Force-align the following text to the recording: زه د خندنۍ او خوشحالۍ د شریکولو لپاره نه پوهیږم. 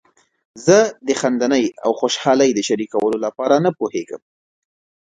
زه 0.65 0.77
د 1.07 1.09
خندنۍ 1.21 1.65
او 1.85 1.91
خوشحالۍ 1.99 2.49
د 2.53 2.59
شریکولو 2.67 3.17
لپاره 3.25 3.55
نه 3.65 3.71
پوهیږم. 3.79 4.21